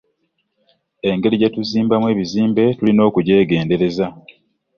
Engeri 1.09 1.35
gye 1.39 1.53
tuzimbamu 1.55 2.05
ebizimbe 2.13 2.63
tulina 2.77 3.01
okugyegendereza. 3.09 4.05